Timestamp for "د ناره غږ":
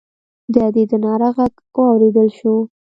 0.91-1.53